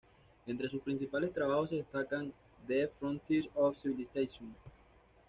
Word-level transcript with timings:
Entre 0.47 0.67
sus 0.67 0.81
principales 0.81 1.31
trabajos 1.31 1.69
se 1.69 1.75
destacan 1.75 2.33
“The 2.67 2.87
frontiers 2.87 3.47
of 3.53 3.77
Civilization. 3.79 4.55